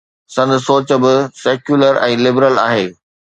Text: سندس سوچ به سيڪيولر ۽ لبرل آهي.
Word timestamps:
سندس 0.35 0.61
سوچ 0.69 0.87
به 1.03 1.13
سيڪيولر 1.43 1.93
۽ 2.09 2.13
لبرل 2.23 2.55
آهي. 2.67 2.85